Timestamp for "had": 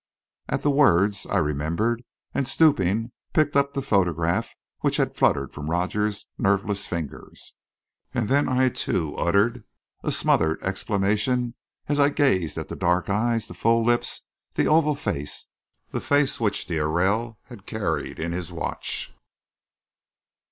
4.97-5.15, 17.43-17.67